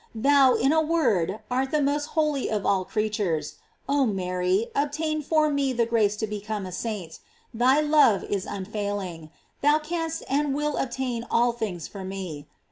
Thou, 0.15 0.55
in 0.55 0.73
a 0.73 0.81
word, 0.81 1.41
art 1.51 1.69
the 1.69 1.79
most 1.79 2.07
holy 2.17 2.49
of 2.49 2.65
a?l 2.65 2.85
creatures; 2.85 3.57
oh 3.87 4.03
Mary, 4.07 4.71
obtain 4.73 5.21
for 5.21 5.47
me 5.51 5.73
the 5.73 5.85
grace 5.85 6.15
to 6.15 6.25
become 6.25 6.65
a 6.65 6.71
saint. 6.71 7.19
Thy 7.53 7.81
love 7.81 8.23
is 8.23 8.47
unfailing; 8.47 9.29
thou 9.61 9.77
canst 9.77 10.23
and 10.27 10.55
wilt 10.55 10.77
obtain 10.81 11.23
all 11.29 11.51
things 11.51 11.87
for 11.87 12.03
me. 12.03 12.47